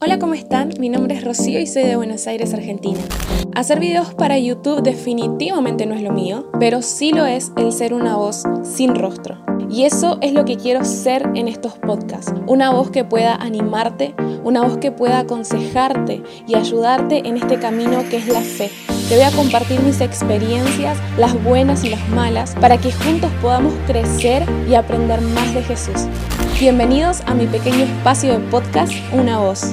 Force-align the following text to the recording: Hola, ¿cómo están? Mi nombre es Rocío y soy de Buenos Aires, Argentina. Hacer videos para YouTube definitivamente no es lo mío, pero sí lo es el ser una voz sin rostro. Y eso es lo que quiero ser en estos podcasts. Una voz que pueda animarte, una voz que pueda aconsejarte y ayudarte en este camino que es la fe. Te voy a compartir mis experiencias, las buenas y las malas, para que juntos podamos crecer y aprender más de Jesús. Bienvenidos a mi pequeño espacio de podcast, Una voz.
Hola, 0.00 0.20
¿cómo 0.20 0.34
están? 0.34 0.70
Mi 0.78 0.88
nombre 0.88 1.16
es 1.16 1.24
Rocío 1.24 1.58
y 1.58 1.66
soy 1.66 1.82
de 1.82 1.96
Buenos 1.96 2.28
Aires, 2.28 2.54
Argentina. 2.54 3.00
Hacer 3.56 3.80
videos 3.80 4.14
para 4.14 4.38
YouTube 4.38 4.80
definitivamente 4.80 5.86
no 5.86 5.94
es 5.96 6.02
lo 6.02 6.12
mío, 6.12 6.48
pero 6.60 6.82
sí 6.82 7.10
lo 7.10 7.26
es 7.26 7.50
el 7.56 7.72
ser 7.72 7.92
una 7.92 8.14
voz 8.14 8.44
sin 8.62 8.94
rostro. 8.94 9.44
Y 9.68 9.86
eso 9.86 10.18
es 10.20 10.32
lo 10.32 10.44
que 10.44 10.56
quiero 10.56 10.84
ser 10.84 11.28
en 11.34 11.48
estos 11.48 11.72
podcasts. 11.78 12.32
Una 12.46 12.70
voz 12.70 12.92
que 12.92 13.02
pueda 13.02 13.34
animarte, 13.34 14.14
una 14.44 14.62
voz 14.62 14.78
que 14.78 14.92
pueda 14.92 15.18
aconsejarte 15.18 16.22
y 16.46 16.54
ayudarte 16.54 17.26
en 17.26 17.36
este 17.36 17.58
camino 17.58 18.04
que 18.08 18.18
es 18.18 18.28
la 18.28 18.40
fe. 18.40 18.70
Te 19.08 19.14
voy 19.14 19.24
a 19.24 19.30
compartir 19.30 19.80
mis 19.80 20.02
experiencias, 20.02 20.98
las 21.16 21.42
buenas 21.42 21.82
y 21.82 21.88
las 21.88 22.06
malas, 22.10 22.54
para 22.60 22.76
que 22.76 22.92
juntos 22.92 23.32
podamos 23.40 23.72
crecer 23.86 24.44
y 24.68 24.74
aprender 24.74 25.22
más 25.22 25.54
de 25.54 25.62
Jesús. 25.62 26.02
Bienvenidos 26.60 27.22
a 27.24 27.32
mi 27.32 27.46
pequeño 27.46 27.84
espacio 27.84 28.34
de 28.34 28.40
podcast, 28.50 28.92
Una 29.14 29.38
voz. 29.38 29.72